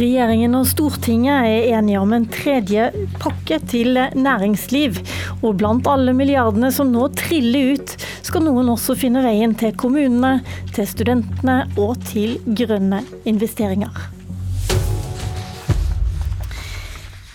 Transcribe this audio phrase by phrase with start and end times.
[0.00, 2.86] Regjeringen og Stortinget er enige om en tredje
[3.20, 4.96] pakke til næringsliv.
[5.42, 7.92] Og blant alle milliardene som nå triller ut,
[8.24, 10.38] skal noen også finne veien til kommunene,
[10.72, 14.19] til studentene og til grønne investeringer.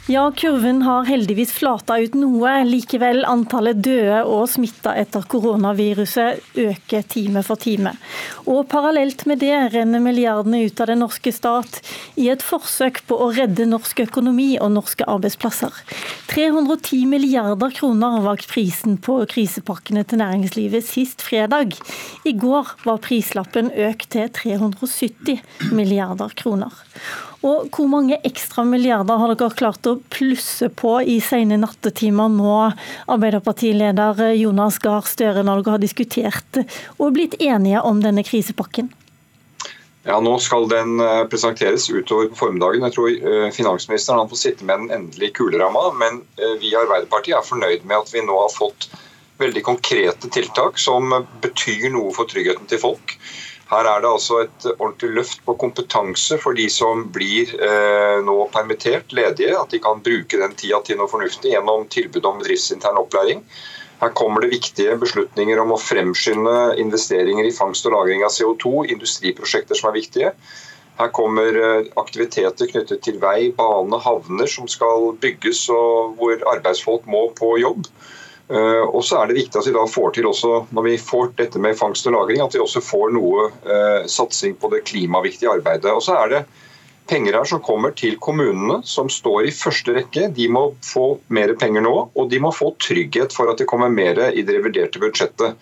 [0.08, 2.52] Ja, kurven har heldigvis flata ut noe.
[2.70, 7.96] Likevel, antallet døde og smitta etter koronaviruset øker time for time.
[8.46, 11.82] Og parallelt med det renner milliardene ut av den norske stat
[12.22, 15.74] i et forsøk på å redde norsk økonomi og norske arbeidsplasser.
[16.30, 21.74] 310 milliarder kroner var prisen på krisepakkene til næringslivet sist fredag.
[22.30, 25.42] I går var prislappen økt til 370
[25.74, 26.86] milliarder kroner.
[27.46, 32.58] Og hvor mange ekstra milliarder har dere klart å plusse på i sene nattetimer nå,
[33.14, 36.62] Arbeiderpartileder Jonas Gahr Støre, når dere har diskutert
[36.98, 38.90] og blitt enige om denne krisepakken?
[40.06, 42.84] Ja, Nå skal den eh, presenteres utover på formiddagen.
[42.86, 47.40] Jeg tror eh, Finansministeren får sitte med den endelige kuleramma, men eh, vi i Arbeiderpartiet
[47.40, 48.92] er fornøyd med at vi nå har fått
[49.42, 51.10] veldig konkrete tiltak som
[51.42, 53.18] betyr noe for tryggheten til folk.
[53.66, 58.36] Her er det altså et ordentlig løft på kompetanse for de som blir eh, nå
[58.54, 59.56] permittert, ledige.
[59.58, 63.42] At de kan bruke den tida til noe fornuftig gjennom tilbud om bedriftsintern opplæring.
[64.04, 68.86] Her kommer det viktige beslutninger om å fremskynde investeringer i fangst og lagring av CO2,
[68.94, 70.34] industriprosjekter som er viktige.
[71.00, 77.10] Her kommer eh, aktiviteter knyttet til vei, bane, havner som skal bygges og hvor arbeidsfolk
[77.10, 77.90] må på jobb.
[78.50, 81.34] Eh, og så er det viktig at vi da får til også, når vi får
[81.40, 85.50] dette med fangst og lagring, at vi også får noe eh, satsing på det klimaviktige
[85.56, 85.90] arbeidet.
[85.90, 86.44] Og så er det
[87.10, 90.28] penger her som kommer til kommunene, som står i første rekke.
[90.38, 93.94] De må få mer penger nå, og de må få trygghet for at det kommer
[93.94, 95.58] mer i det reviderte budsjettet.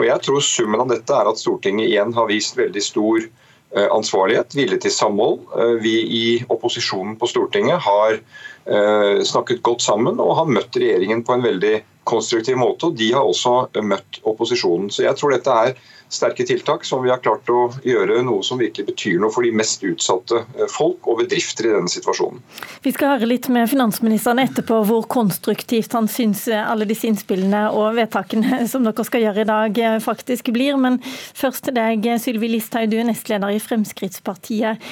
[0.00, 3.88] Og jeg tror Summen av dette er at Stortinget igjen har vist veldig stor eh,
[3.92, 5.44] ansvarlighet, vilje til samhold.
[5.84, 8.22] Vi i opposisjonen på Stortinget har
[8.62, 11.72] snakket godt sammen og har møtt regjeringen på en veldig
[12.08, 12.90] konstruktiv måte.
[12.90, 14.90] og De har også møtt opposisjonen.
[14.90, 15.74] Så jeg tror dette er
[16.12, 19.52] sterke tiltak som vi har klart å gjøre noe som virkelig betyr noe for de
[19.56, 22.42] mest utsatte eh, folk og bedrifter i denne situasjonen.
[22.84, 27.96] Vi skal høre litt med finansministeren etterpå hvor konstruktivt han syns alle disse innspillene og
[27.96, 30.76] vedtakene som dere skal gjøre i dag eh, faktisk blir.
[30.80, 34.82] Men først til deg, Sylvi Listhaug, du er nestleder i Fremskrittspartiet.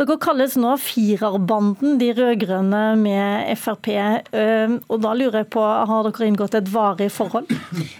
[0.00, 3.90] Dere kalles nå firerbanden, de rød-grønne med Frp.
[3.90, 7.50] Eh, og da lurer jeg på, har dere inngått et varig forhold?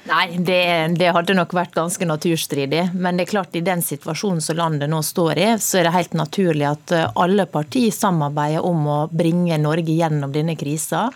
[0.09, 0.63] Nei, det,
[1.01, 2.91] det hadde nok vært ganske naturstridig samtidig.
[2.95, 5.95] Men det er klart i den situasjonen som landet nå står i, så er det
[5.95, 11.11] helt naturlig at eh, alle partier samarbeider om å bringe Norge gjennom denne krisa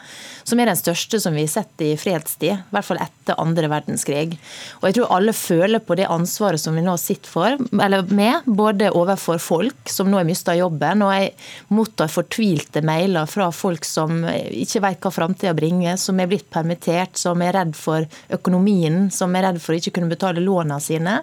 [0.44, 3.68] som er den største som vi har sett i fredstid, i hvert fall etter andre
[3.72, 4.36] verdenskrig.
[4.80, 8.44] Og jeg tror alle føler på det ansvaret som vi nå sitter for, eller med,
[8.44, 11.32] både overfor folk som nå har mista jobben, og jeg
[11.74, 17.16] mottar fortvilte mailer fra folk som ikke vet hva framtida bringer, som er blitt permittert,
[17.20, 18.04] som er redd for
[18.36, 21.18] økonomien, som er redd for å ikke kunne betale lånene sine.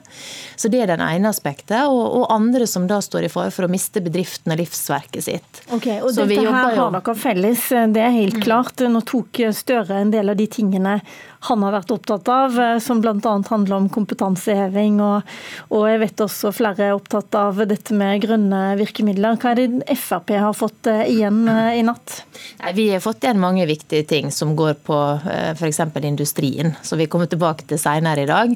[0.55, 1.79] Så det er den ene aspektet.
[1.87, 5.63] Og, og, andre som da står i fare for å miste bedriften og livsverket sitt.
[5.69, 8.81] Ok, og Så dette her har dere felles, det er helt klart.
[8.81, 10.99] Nå tok Støre en del av de tingene
[11.47, 13.33] han har vært opptatt av, eh, som bl.a.
[13.49, 14.99] handler om kompetanseheving.
[15.01, 15.31] Og,
[15.71, 19.39] og, jeg vet også flere er opptatt av dette med grønne virkemidler.
[19.41, 22.21] Hva er det Frp har fått eh, igjen eh, i natt?
[22.61, 24.97] Nei, vi har fått igjen mange viktige ting som går på
[25.57, 25.81] f.eks.
[26.01, 28.53] industrien, som vi kommer tilbake til senere i dag.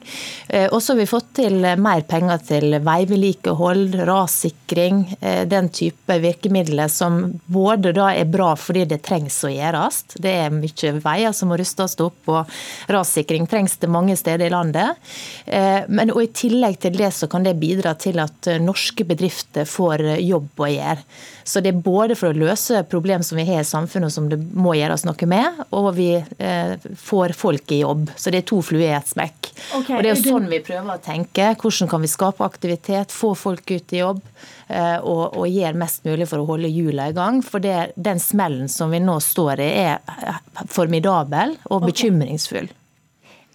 [0.74, 5.06] Og så har vi fått til mer penger til veivedlikehold, rassikring,
[5.50, 10.02] den type virkemidler som både da er bra fordi det trengs å gjøres.
[10.18, 12.18] Det er mye veier som må rustes opp.
[12.32, 12.50] og
[12.92, 15.02] rassikring trengs det mange steder i landet.
[15.46, 19.06] Eh, men og I tillegg til det så kan det bidra til at eh, norske
[19.08, 21.06] bedrifter får eh, jobb å gjøre.
[21.46, 24.40] Så det er både for å løse problem som vi har i samfunnet som det
[24.40, 26.08] må gjøres noe med, og vi
[26.98, 28.10] får folk i jobb.
[28.18, 29.45] Så det er to fluer i ett smekk.
[29.78, 31.52] Okay, og Det er sånn vi prøver å tenke.
[31.62, 34.24] Hvordan kan vi skape aktivitet, få folk ut i jobb?
[34.66, 37.44] Og, og gjøre mest mulig for å holde hjula i gang.
[37.46, 40.40] For det, den smellen som vi nå står i, er
[40.74, 42.72] formidabel og bekymringsfull.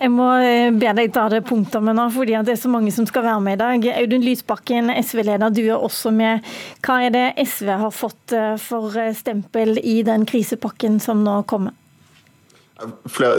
[0.00, 3.04] Jeg må eh, be deg ta det punktummet nå, fordi det er så mange som
[3.08, 3.88] skal være med i dag.
[4.00, 6.46] Audun Lysbakken, SV-leder, du er også med.
[6.86, 11.42] Hva er det SV har fått eh, for eh, stempel i den krisepakken som nå
[11.50, 11.76] kommer?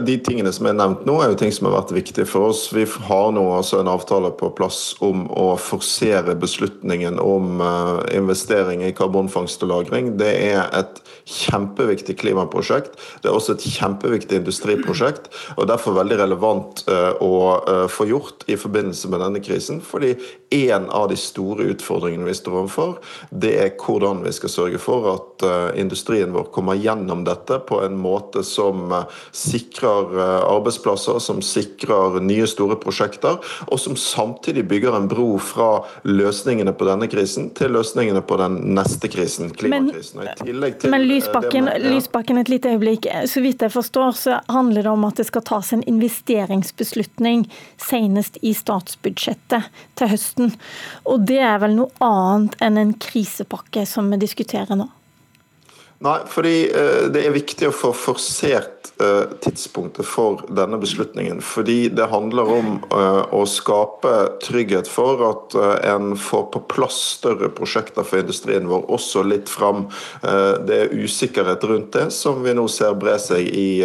[0.06, 2.68] De tingene som er nevnt nå, er jo ting som har vært viktige for oss.
[2.76, 8.84] Vi har nå altså en avtale på plass om å forsere beslutningen om uh, investering
[8.86, 10.12] i karbonfangst og -lagring.
[10.20, 13.00] Det er et kjempeviktig klimaprosjekt.
[13.22, 17.34] Det er også et kjempeviktig industriprosjekt, og derfor veldig relevant uh, å
[17.66, 19.82] uh, få gjort i forbindelse med denne krisen.
[19.82, 20.14] Fordi
[20.52, 22.98] en av de store utfordringene vi står overfor,
[23.32, 25.46] det er hvordan vi skal sørge for at
[25.80, 28.92] industrien vår kommer gjennom dette på en måte som
[29.32, 35.70] sikrer eh, arbeidsplasser, som sikrer nye store prosjekter, og som samtidig bygger en bro fra
[36.08, 40.22] løsningene på denne krisen til løsningene på den neste krisen, klimakrisen.
[40.22, 41.94] Men, men Lysbakken, man, ja.
[41.96, 43.08] Lysbakken, et lite øyeblikk.
[43.28, 47.48] Så vidt jeg forstår, så handler det om at det skal tas en investeringsbeslutning
[47.82, 49.70] senest i statsbudsjettet
[50.00, 50.56] til høsten.
[51.10, 54.90] Og det er vel noe annet enn en krisepakke som vi diskuterer nå?
[56.02, 61.42] Nei, fordi eh, det er viktig å få forsert eh, tidspunktet for denne beslutningen.
[61.42, 64.14] Fordi det handler om eh, å skape
[64.44, 65.56] trygghet for at
[65.86, 69.84] en får på plass større prosjekter for industrien vår også litt fram.
[70.22, 73.84] Det er usikkerhet rundt det, som vi nå ser bre seg i,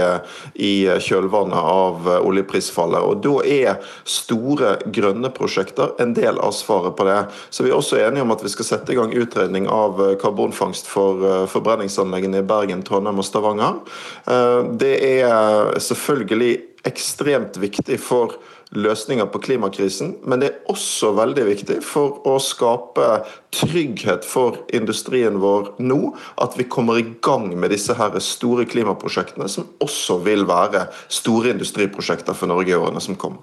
[0.55, 0.73] i
[1.03, 3.03] kjølvannet av oljeprisfallet.
[3.03, 7.19] Og Da er store grønne prosjekter en del av svaret på det.
[7.51, 10.89] Så Vi er også enige om at vi skal sette i gang utredning av karbonfangst
[10.91, 13.81] for forbrenningsanleggene i Bergen, Trondheim og Stavanger.
[14.27, 16.55] Eh, det er selvfølgelig
[16.87, 18.37] ekstremt viktig for
[18.75, 23.07] løsninger på klimakrisen, men det er også veldig viktig for å skape
[23.55, 26.01] trygghet for industrien vår nå,
[26.43, 31.55] at vi kommer i gang med disse her store klimaprosjektene, som også vil være store
[31.55, 33.43] industriprosjekter for Norge i årene som kommer.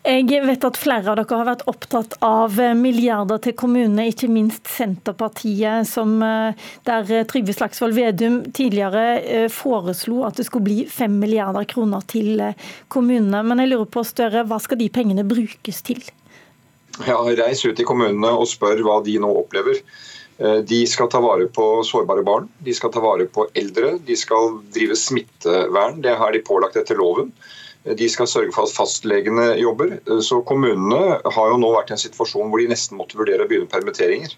[0.00, 4.66] Jeg vet at flere av dere har vært opptatt av milliarder til kommunene, ikke minst
[4.70, 6.56] Senterpartiet, som eh,
[6.88, 12.40] der Trygve Slagsvold Vedum tidligere eh, foreslo at det skulle bli fem milliarder kroner til
[12.42, 13.44] eh, kommunene.
[13.46, 16.02] Men jeg lurer på, Støre, hva skal de pengene brukes til?
[17.06, 19.78] Ja, Reis ut i kommunene og spør hva de nå opplever.
[20.40, 24.54] De skal ta vare på sårbare barn, de skal ta vare på eldre, de skal
[24.72, 25.98] drive smittevern.
[26.00, 27.28] Det har de pålagt etter loven.
[27.84, 29.96] De skal sørge for at fastlegene jobber.
[30.24, 33.50] Så Kommunene har jo nå vært i en situasjon hvor de nesten måtte vurdere å
[33.50, 34.34] begynne permitteringer.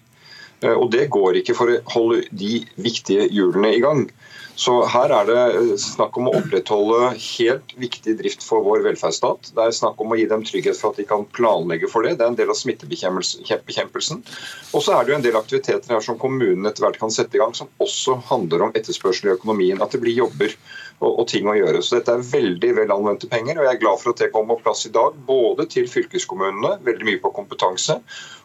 [0.63, 4.07] Eh, og Det går ikke for å holde de viktige hjulene i gang.
[4.55, 9.49] Så her er det eh, snakk om å opprettholde helt viktig drift for vår velferdsstat.
[9.55, 12.15] Det er snakk om å gi dem trygghet for at de kan planlegge for det.
[12.19, 14.23] Det er en del av smittebekjempelsen.
[14.71, 17.39] Og så er det jo en del aktiviteter her som kommunene etter hvert kan sette
[17.39, 19.81] i gang, som også handler om etterspørsel i økonomien.
[19.81, 20.53] At det blir jobber
[20.99, 21.81] og, og, ting å gjøre.
[21.83, 24.59] Så dette er veldig vel anvendte penger, og jeg er glad for at det kommer
[24.59, 25.17] på plass i dag.
[25.27, 27.99] Både til fylkeskommunene, veldig mye på kompetanse,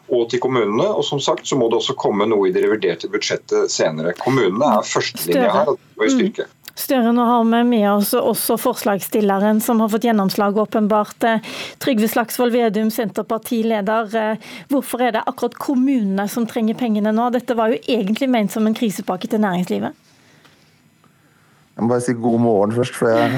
[0.09, 0.87] og til kommunene.
[0.89, 4.15] Og som sagt så må det også komme noe i det reviderte budsjettet senere.
[4.19, 6.49] Kommunene er førstelinja her, og det må vi styrke.
[6.49, 6.55] Mm.
[6.79, 11.25] Støre, nå har vi med oss også forslagsstilleren som har fått gjennomslag, åpenbart.
[11.83, 14.37] Trygve Slagsvold Vedum, Senterpartileder.
[14.71, 17.27] Hvorfor er det akkurat kommunene som trenger pengene nå?
[17.35, 19.97] Dette var jo egentlig ment som en krisepakke til næringslivet.
[21.79, 22.97] Jeg må bare si god morgen først.
[22.99, 23.37] for Jeg,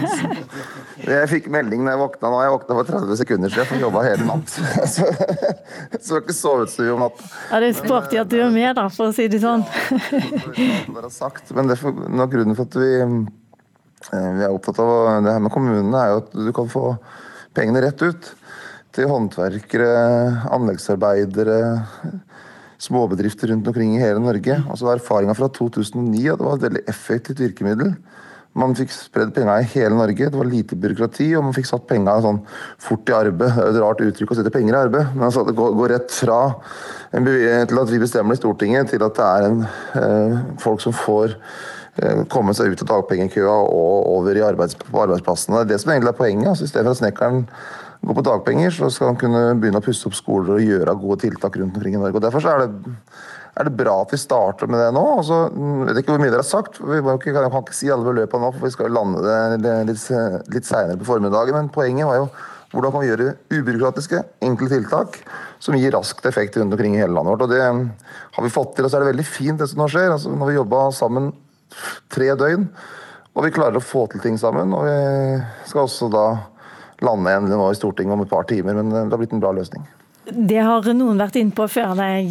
[1.05, 2.37] jeg fikk melding når jeg våkna nå.
[2.41, 4.55] Jeg våkna for 30 sekunder siden og jobba hele natt.
[4.95, 5.05] Så,
[6.01, 7.27] så jeg ikke sovet så mye om natta.
[7.51, 9.61] Ja, Det er sporty at du er med, da, for å si det sånn.
[10.01, 12.89] Ja, sagt, men det er noe grunnen for at vi,
[14.09, 16.95] eh, vi er opptatt av det her med kommunene, er jo at du kan få
[17.53, 18.31] pengene rett ut.
[18.97, 19.91] Til håndverkere,
[20.49, 21.59] anleggsarbeidere
[22.81, 24.57] småbedrifter rundt omkring i hele Norge.
[24.65, 27.93] Altså Erfaringa fra 2009 at det var et veldig effektivt virkemiddel.
[28.59, 31.85] Man fikk spredd penga i hele Norge, det var lite byråkrati, og man fikk satt
[31.87, 32.41] penga sånn
[32.83, 33.53] fort i arbeid.
[33.55, 36.11] Det er et rart uttrykk å sette penger i arbeid, men altså det går, rett
[36.11, 36.39] fra
[37.15, 39.61] en, til at vi bestemmer det i Stortinget, til at det er en,
[40.01, 45.05] eh, folk som får eh, komme seg ut av dagpengekøa og over i arbeids, på
[45.05, 45.61] arbeidsplassene.
[45.61, 46.51] Det er det som egentlig er poenget.
[46.51, 47.45] altså I stedet for at snekkeren
[48.01, 51.23] går på dagpenger, så skal han kunne begynne å pusse opp skoler og gjøre gode
[51.23, 52.19] tiltak rundt omkring i Norge.
[52.19, 52.95] Og Derfor er det,
[53.59, 55.03] er det bra at vi starter med det nå.
[55.17, 55.41] Altså,
[55.87, 58.53] vet ikke hvor mye dere har sagt, vi ikke, kan ikke si alle beløpene nå,
[58.55, 59.23] for vi skal lande
[59.61, 60.05] det litt,
[60.55, 61.57] litt seinere på formiddagen.
[61.57, 62.29] Men poenget var jo
[62.71, 65.17] hvordan kan vi gjøre ubyråkratiske, enkle tiltak
[65.59, 67.43] som gir raskt effekt rundt omkring i hele landet vårt.
[67.43, 69.89] Og det har vi fått til, og så er det veldig fint det som nå
[69.91, 70.13] skjer.
[70.15, 71.31] Altså, når vi jobba sammen
[72.11, 72.69] tre døgn,
[73.31, 74.71] og vi klarer å få til ting sammen.
[74.75, 76.25] Og vi skal også da
[77.03, 79.51] lande endelig nå i Stortinget om et par timer, men det har blitt en bra
[79.55, 79.83] løsning.
[80.21, 82.29] Det har noen vært inne på før deg,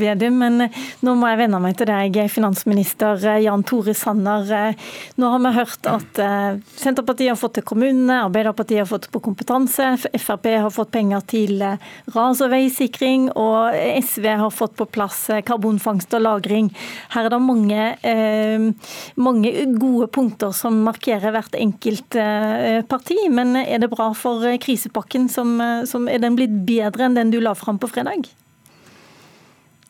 [0.00, 0.62] Vedum, men
[1.04, 4.72] nå må jeg vende meg til deg, finansminister Jan Tore Sanner.
[5.20, 9.20] Nå har vi hørt at eh, Senterpartiet har fått til kommunene, Arbeiderpartiet har fått på
[9.26, 11.82] kompetanse, Frp har fått penger til eh,
[12.14, 16.72] ras- og veisikring, og SV har fått på plass eh, karbonfangst og -lagring.
[17.12, 17.82] Her er det mange,
[19.16, 22.16] mange gode punkter som markerer hvert enkelt
[22.88, 25.28] parti, men er det bra for krisepakken?
[25.28, 28.28] Som, som er den blitt bedre enn den den du la fram på fredag?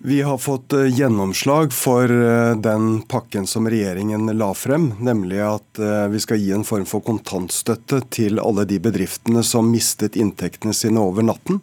[0.06, 5.80] Vi har fått eh, gjennomslag for eh, den pakken som regjeringen la frem, nemlig at
[5.82, 10.70] eh, vi skal gi en form for kontantstøtte til alle de bedriftene som mistet inntektene
[10.78, 11.58] sine over natten.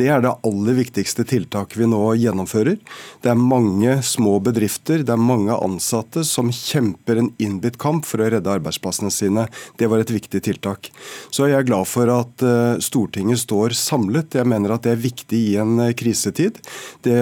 [0.00, 2.78] Det er det aller viktigste tiltaket vi nå gjennomfører.
[3.20, 8.24] Det er mange små bedrifter, det er mange ansatte som kjemper en innbitt kamp for
[8.24, 9.44] å redde arbeidsplassene sine.
[9.76, 10.88] Det var et viktig tiltak.
[11.28, 12.48] Så jeg er glad for at
[12.80, 14.40] Stortinget står samlet.
[14.40, 16.64] Jeg mener at det er viktig i en krisetid.
[17.04, 17.20] Det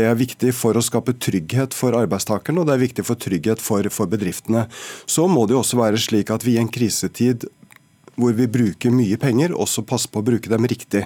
[0.07, 3.87] er viktig for å skape trygghet for arbeidstakerne, og det er viktig for trygghet for,
[3.93, 4.67] for bedriftene.
[5.09, 7.47] Så må det jo også være slik at vi i en krisetid
[8.19, 11.05] hvor vi bruker mye penger, også passe på å bruke dem riktig.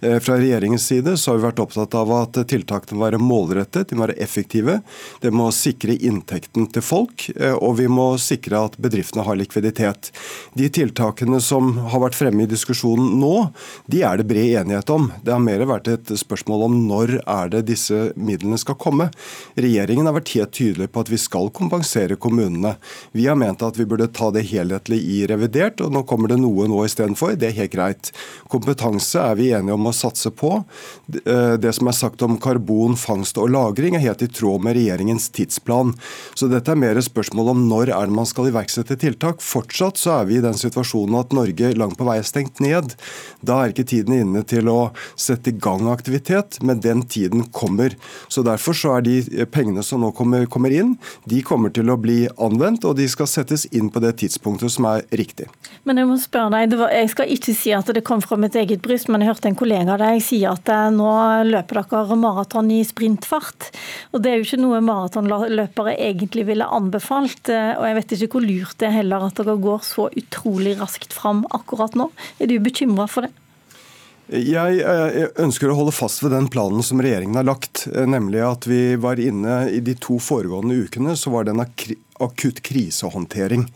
[0.00, 3.90] Eh, fra regjeringens side så har vi vært opptatt av at tiltakene må være målrettet,
[3.90, 4.80] de må være effektive.
[5.22, 10.10] Det må sikre inntekten til folk, eh, og vi må sikre at bedriftene har likviditet.
[10.58, 13.52] De tiltakene som har vært fremme i diskusjonen nå,
[13.90, 15.10] de er det bred enighet om.
[15.22, 19.10] Det har mer vært et spørsmål om når er det disse midlene skal komme.
[19.60, 22.76] Regjeringen har vært helt tydelig på at vi skal kompensere kommunene.
[23.16, 26.39] Vi har ment at vi burde ta det helhetlig i revidert, og nå kommer det
[26.40, 27.36] noe nå istedenfor.
[27.38, 28.12] Det er helt greit.
[28.50, 30.52] Kompetanse er vi enige om å satse på.
[31.24, 35.30] Eh, det som er sagt om karbonfangst og lagring er helt i tråd med regjeringens
[35.36, 35.94] tidsplan.
[36.34, 39.44] Så dette er mer et spørsmål om når er det man skal iverksette tiltak.
[39.44, 42.94] Fortsatt så er vi i den situasjonen at Norge langt på vei er stengt ned.
[43.46, 44.78] Da er ikke tiden inne til å
[45.18, 47.96] sette i gang aktivitet, men den tiden kommer.
[48.28, 50.96] Så Derfor så er de pengene som nå kommer, kommer inn,
[51.28, 54.88] de kommer til å bli anvendt, og de skal settes inn på det tidspunktet som
[54.90, 55.46] er riktig.
[55.88, 58.54] Men jeg må spørre deg, var, Jeg skal ikke si at det kom fra mitt
[58.58, 61.10] eget bryst, men jeg hørte en kollega av deg si at eh, nå
[61.50, 63.70] løper dere maraton i sprintfart.
[64.14, 67.50] Og Det er jo ikke noe maratonløpere egentlig ville anbefalt.
[67.50, 70.76] Eh, og Jeg vet ikke hvor lurt det er heller at dere går så utrolig
[70.80, 72.10] raskt fram akkurat nå.
[72.38, 73.34] Er du bekymra for det?
[74.30, 74.84] Jeg
[75.42, 77.88] ønsker å holde fast ved den planen som regjeringen har lagt.
[77.90, 81.98] Eh, nemlig at vi var inne i de to foregående ukene, så var den en
[82.22, 83.66] akutt krisehåndtering.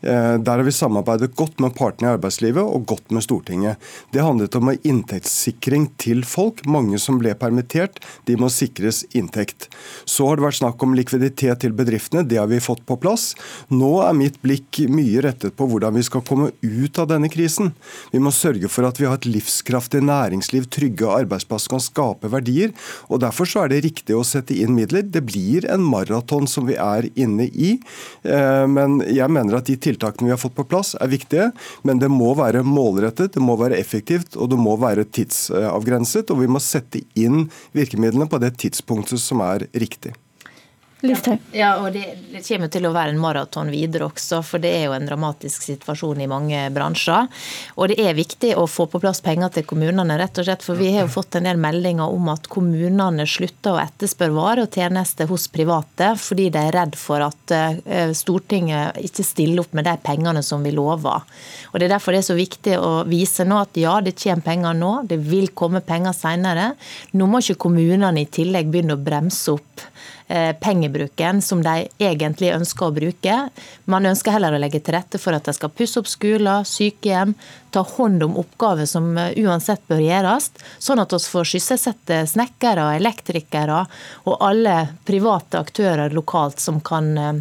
[0.00, 3.80] Eh, der har vi samarbeidet godt med partene i arbeidslivet og godt med Stortinget.
[4.12, 6.64] Det handlet om inntektssikring til folk.
[6.66, 9.68] Mange som ble permittert, de må sikres inntekt.
[10.04, 12.24] Så har det vært snakk om likviditet til bedriftene.
[12.28, 13.32] Det har vi fått på plass.
[13.72, 17.72] Nå er mitt blikk mye rettet på hvordan vi skal komme ut av denne krisen.
[18.12, 22.72] Vi må sørge for at vi har et livskraftig næringsliv, trygge arbeidsplasser kan skape verdier.
[23.08, 25.04] og Derfor så er det riktig å sette inn midler.
[25.04, 27.76] Det blir en maraton som vi er inne i.
[28.22, 31.50] Eh, men jeg mener at de tiltakene vi har fått på plass er viktige,
[31.86, 36.30] men det må være målrettet, det må være effektivt og det må være tidsavgrenset.
[36.32, 40.14] Og vi må sette inn virkemidlene på det tidspunktet som er riktig.
[41.02, 41.38] Listhaug.
[41.52, 44.84] Ja, og det, det, kommer til å være en maraton videre også, for det er
[44.86, 47.26] jo en dramatisk situasjon i mange bransjer.
[47.74, 50.78] Og det er viktig å få på plass penger til kommunene, rett og slett, for
[50.78, 54.78] vi har jo fått en del meldinger om at kommunene slutter å etterspørre varer og
[54.78, 59.88] tjenester hos private fordi de er redd for at eh, Stortinget ikke stiller opp med
[59.90, 61.26] de pengene som vi lover.
[61.72, 64.46] Og Det er derfor det er så viktig å vise nå at ja, det kommer
[64.46, 66.72] penger nå, det vil komme penger senere.
[67.18, 69.88] Nå må ikke kommunene i tillegg begynne å bremse opp
[70.62, 73.34] pengebruken som de egentlig ønsker å bruke.
[73.90, 77.34] Man ønsker heller å legge til rette for at de skal pusse opp skoler, sykehjem,
[77.72, 80.50] ta hånd om oppgaver som eh, uansett bør gjøres,
[80.82, 83.84] sånn at vi får sysselsette snekkere, elektrikere
[84.26, 84.76] og alle
[85.08, 87.32] private aktører lokalt som kan eh,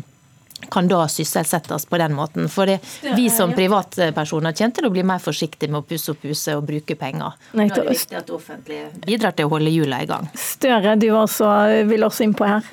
[0.69, 2.49] kan da sysselsettes på den måten.
[2.49, 2.69] For
[3.15, 6.67] vi som privatpersoner kommer til å bli mer forsiktige med å pusse opp huset og
[6.67, 7.33] bruke penger.
[7.51, 10.29] Det er det viktig at det offentlige bidrar til å holde hjulene i gang.
[10.37, 11.49] Støre, du også,
[11.89, 12.69] vil også inn på her.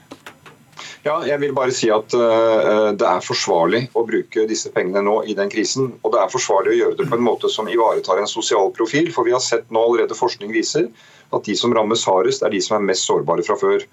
[1.05, 5.21] Ja, jeg vil bare si at uh, Det er forsvarlig å bruke disse pengene nå
[5.31, 5.93] i den krisen.
[6.03, 9.13] Og det er forsvarlig å gjøre det på en måte som ivaretar en sosial profil.
[9.15, 10.89] For vi har sett nå allerede forskning viser
[11.37, 13.85] at de som rammes hardest, er de som er mest sårbare fra før.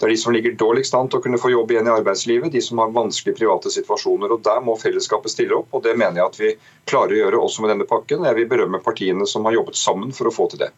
[0.00, 2.54] Det er de som ligger dårligst an til å kunne få jobb igjen i arbeidslivet,
[2.54, 4.32] de som har vanskelige private situasjoner.
[4.32, 6.52] og Der må fellesskapet stille opp, og det mener jeg at vi
[6.88, 8.24] klarer å gjøre også med denne pakken.
[8.24, 10.70] Jeg vil berømme partiene som har jobbet sammen for å få til det.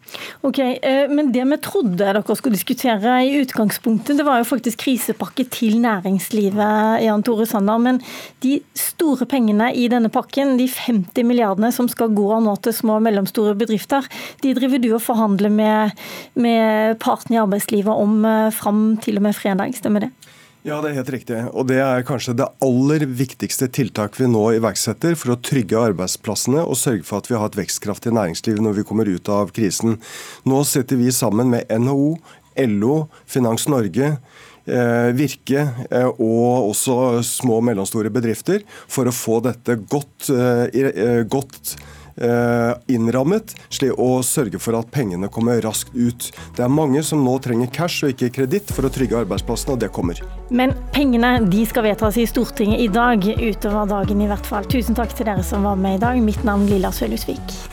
[0.43, 4.83] Ok, eh, Men det vi trodde dere skulle diskutere i utgangspunktet, det var jo faktisk
[4.83, 7.79] krisepakke til næringslivet, Jan Tore Sanner.
[7.79, 8.02] Men
[8.43, 12.99] de store pengene i denne pakken, de 50 milliardene som skal gå nå til små
[12.99, 14.02] og mellomstore bedrifter,
[14.43, 15.95] de driver du og forhandler med,
[16.35, 20.12] med partene i arbeidslivet om eh, fram til og med fredag, stemmer det?
[20.62, 21.38] Ja, det er helt riktig.
[21.59, 26.62] Og det er kanskje det aller viktigste tiltak vi nå iverksetter for å trygge arbeidsplassene
[26.62, 29.97] og sørge for at vi har et vekstkraftig næringsliv når vi kommer ut av krisen.
[30.47, 32.14] Nå sitter vi sammen med NHO,
[32.76, 32.95] LO,
[33.26, 34.12] Finans Norge,
[34.71, 41.25] eh, Virke eh, og også små og mellomstore bedrifter for å få dette godt, eh,
[41.26, 41.75] godt
[42.92, 46.31] innrammet, slik å sørge for at pengene kommer raskt ut.
[46.57, 49.83] Det er mange som nå trenger cash og ikke kreditt for å trygge arbeidsplassene, og
[49.83, 50.21] det kommer.
[50.52, 54.69] Men pengene de skal vedtas i Stortinget i dag, utover dagen i hvert fall.
[54.69, 56.21] Tusen takk til dere som var med i dag.
[56.23, 57.72] Mitt navn Lilla Sølhusvik.